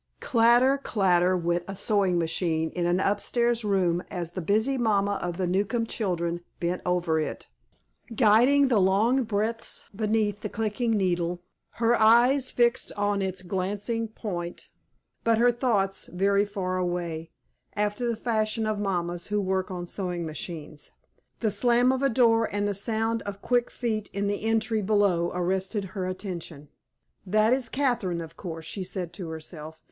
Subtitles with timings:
[0.19, 5.37] Clatter, clatter, went a sewing machine in an upstairs room, as the busy mamma of
[5.37, 7.47] the Newcombe children bent over it,
[8.15, 11.43] guiding the long breadths beneath the clicking needle,
[11.73, 14.69] her eyes fixed on its glancing point,
[15.23, 17.29] but her thoughts very far away,
[17.75, 20.93] after the fashion of mammas who work on sewing machines.
[21.41, 25.29] The slam of a door, and the sound of quick feet in the entry below,
[25.31, 26.69] arrested her attention.
[27.23, 29.79] "That is Catherine, of course," she said to herself.